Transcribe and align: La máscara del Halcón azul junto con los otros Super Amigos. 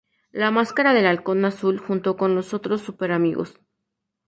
La 0.31 0.49
máscara 0.49 0.95
del 0.95 1.05
Halcón 1.05 1.45
azul 1.45 1.77
junto 1.77 2.17
con 2.17 2.33
los 2.33 2.55
otros 2.55 2.81
Super 2.81 3.11
Amigos. 3.11 3.59